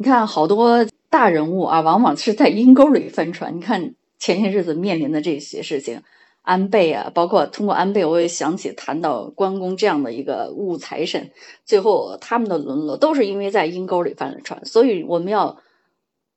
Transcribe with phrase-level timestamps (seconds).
[0.00, 3.56] 你看好多大人物啊，往往是在阴沟里翻船。
[3.56, 6.02] 你看前些日子面临的这些事情，
[6.42, 11.32] 安倍啊，包括通过安倍，我也想起谈到关公这样的一个武财神，
[11.64, 14.64] 最后他们的沦落都是因为在阴沟里翻了船。
[14.64, 15.60] 所以我们要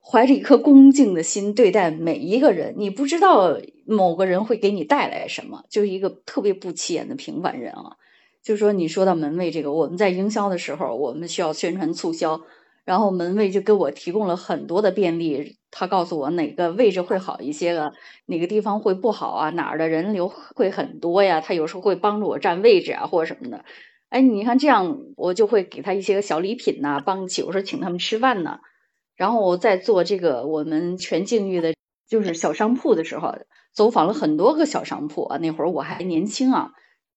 [0.03, 2.73] 怀着一颗恭敬的心对待每一个人。
[2.77, 7.97] 你不知道某个人会给你带来什么，就是一个特别不起眼的平凡人啊。
[8.41, 12.41] 就是说你说到门卫这个，我们在营销的时候，我们需要宣传促销。
[12.83, 17.91] 然后门卫就给我提供了很多的便利，他告诉我哪个位置会好一些个，
[18.25, 23.63] 哪个地方会不好啊，哪儿的人流会很多呀，他有时候会帮助我占位置啊或者什么的。
[24.09, 28.59] 哎，你看这样，我就会给他一些小礼品呐，帮起我说请他们吃饭呢。
[29.15, 31.73] 然后我在做这个我们全境域的，
[32.09, 33.35] 就是小商铺的时候，
[33.73, 36.71] 走访了很多个小商铺啊，那会儿我还年轻啊。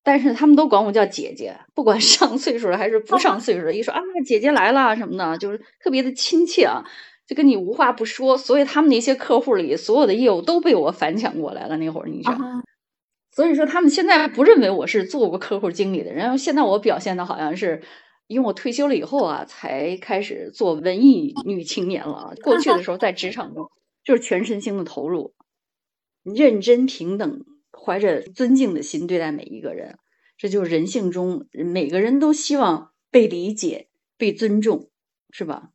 [0.07, 6.85] 但是他们都管我叫姐姐，不管 上岁数了还是不上岁数的，一说啊姐姐来了什么的，就是特别的亲切啊，
[7.27, 8.37] 就跟你无话不说。
[8.37, 11.79] 所以他们那些客户里所有的业务都被我反抢过来了。
[11.79, 12.39] 那会儿你知道，
[13.31, 16.37] 所以说他们现在不认为我是做过客户经理的人。
[16.37, 17.83] 现在我表现的好像是，
[18.27, 22.35] 因为我退休了以后啊，才开始做文艺女青年了。
[22.43, 23.71] 过去的时候在职场中
[24.05, 25.33] 就是全身心的投入，
[26.23, 27.41] 认真平等。
[27.77, 29.99] 怀着尊敬的心对待每一个人，
[30.37, 34.89] 这就是人性中每个人都希望被理解、被尊重，
[35.31, 35.71] 是吧？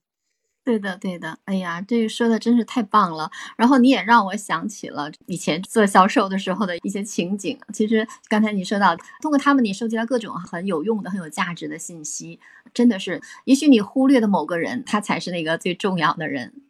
[0.63, 1.39] 对的，对的。
[1.45, 3.31] 哎呀，这个说的真是太棒了。
[3.57, 7.57] 然后你也让我想起了以前做销售的时候的一些情景。
[7.73, 12.39] 其实刚才你说到，通过他们你收集到各种很有用的、很有价值的信息，
[12.73, 16.61] 真的是，也许你忽略的某个人，他才是那个最重要的人。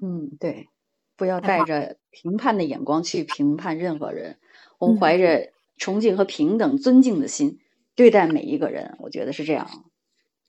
[0.00, 0.68] 嗯，对。
[1.14, 4.38] 不要带着评判的眼光去评判任何人，
[4.78, 7.58] 我们怀着崇敬和平等、尊敬的心
[7.94, 9.68] 对待每一个人，我觉得是这样。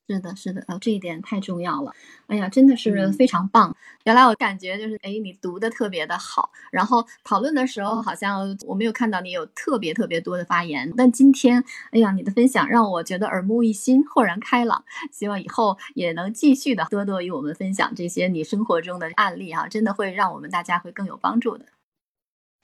[0.09, 1.93] 是的，是的，哦，这一点太重要了。
[2.27, 3.73] 哎呀，真的是非常棒。
[4.03, 6.51] 原来我感觉就是，哎，你读的特别的好。
[6.73, 10.91] 然后讨论的时候，好像我没有看到你有特别特别多的发言。
[10.97, 14.83] 但今天，哎呀，你的分享让我觉得耳目一新，豁然开朗。
[15.09, 21.67] 希望以后也能继续的多多与我们分享这些你生活中的案例哈，真的会让我们大家会更有帮助的。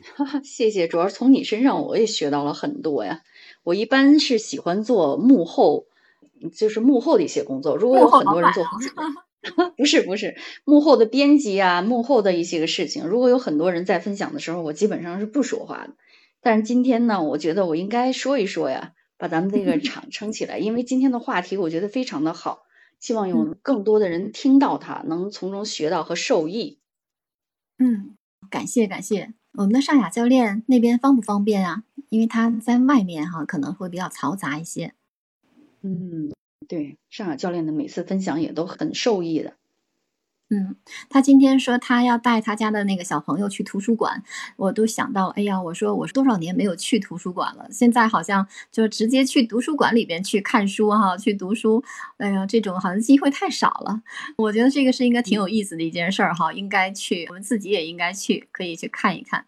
[0.03, 0.87] 哈哈，谢谢。
[0.87, 3.21] 主要是从你身上我也学到了很多呀。
[3.63, 5.85] 我一般是喜欢做幕后。
[6.55, 8.63] 就是幕后的一些工作，如果有很多人做，
[9.75, 15.95] 不是不是幕后的编辑啊，幕后的一些个事情，如果有很多人在分享的时候，我基本上是不说话的。
[16.39, 22.61] 但是今天呢，我觉得我应该说一说呀，把咱们这个 场撑起来，因为今天的话题我觉得非常的好，
[23.01, 26.79] 希望有更多的人听到它，能从中学到和受益。
[27.79, 28.15] 嗯，
[28.49, 31.83] 感谢感谢，我们的尚雅教练那边方不方便啊？
[32.09, 34.93] 因为他在外面哈，可能会比较嘈杂一些。
[35.81, 36.31] 嗯，
[36.67, 39.55] 对，尚雅教练的每次分享也都很受益的。
[40.51, 40.75] 嗯，
[41.09, 44.23] 他今天说他要带他家的那个小朋友去图书馆，
[44.57, 51.83] 我都想到，哎呀，我说我多少年没有去图书馆了，现在好像就直接去图书馆里边去看书哈，去读书，
[52.17, 54.01] 哎呀，这种好像机会太少了。
[54.37, 59.45] 我觉得这个是应该挺有意思的一件事儿哈，应该去，我们自己也应该去，可以去看一看。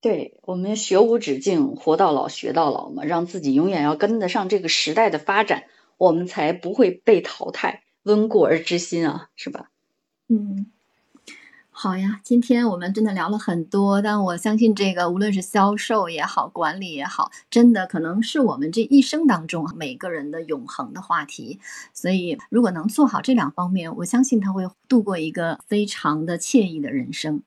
[0.00, 5.64] 对我们学无止境，活到老学到老嘛，让自己永远要跟得上这个时代的发展，
[5.96, 7.84] 我们才不会被淘汰。
[8.02, 9.70] 温故而知新啊，是吧？
[10.28, 10.66] 嗯，
[11.70, 21.60] 好呀，今天我们真的聊了很多，但我相信这个无论是销售也好，管理也好，真的可能是我们这一生当中每个人的永恒的话题。
[21.94, 27.42] 所以，如果能做好这两方面，我相信他会度过一个非常的惬意的人生。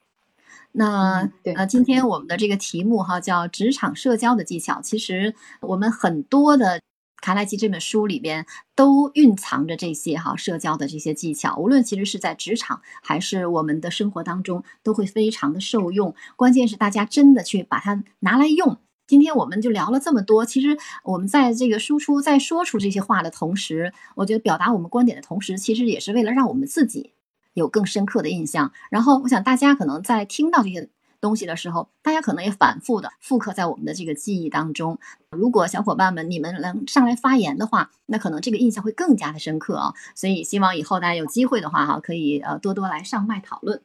[0.71, 4.81] 那呃，今天我们的这个题目哈叫职场社交的技巧。
[4.81, 6.79] 其实我们很多的
[7.21, 16.15] 卡耐基这本书里边都蕴藏着这些哈社交的这些技巧，无论其实是在职场还是我们的生活当中，都会非常的受用。
[16.35, 18.77] 关键是大家真的去把它拿来用。
[19.07, 27.13] 今天我们就聊了这么多，其实我们在这个输出在说出这些话的同时，我觉得表达我们观点的同时，其实也是为了让我们自己。
[27.55, 30.87] 有更深刻的印象，然后我想大家可能在听到这些
[31.21, 34.99] 东西的时候，大家可能也反复的复刻在我们的这个记忆当中。
[35.31, 39.93] 如果小伙伴们你们能上来发言的话，那可能这个印象会更加的深刻啊。
[40.15, 43.81] 所以希望以后大家有机会的话哈，可以呃多多来上麦讨论。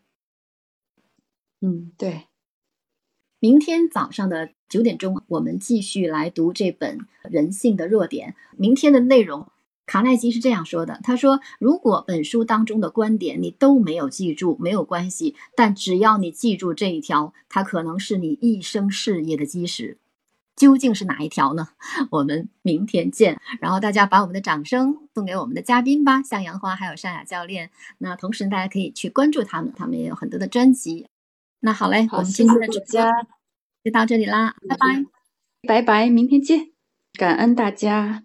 [1.61, 2.27] 嗯，对。
[3.41, 8.31] 明天早上的九点钟，我们继续来读这本《人性的弱点》。
[8.57, 9.49] 明天的内容。
[9.87, 19.99] 卡耐基是这样说的：“他说，如果本书当中的观点你都没有记住，没有关系，但只要你记住这一条，它可能是你一生事业的基石。
[20.57, 21.69] 究竟是哪一条呢？
[22.11, 23.41] 我们明天见。
[23.61, 27.71] 然后大家把我们的掌声送给我们的嘉宾吧，向阳花还有尚雅教练。
[27.99, 31.09] 那同时大家可以去关注他们，他们也有很多的专辑。
[31.61, 33.03] 那好嘞，我们今天的直播
[33.85, 35.05] 就到这里啦，拜拜，
[35.67, 36.71] 拜拜，明天见，
[37.19, 38.24] 感恩大家。